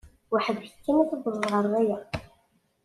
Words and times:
Weḥd-k 0.31 0.73
kan 0.83 0.97
i 1.01 1.05
tewwḍeḍ 1.07 1.43
ɣer 1.53 1.65
waya? 1.71 1.97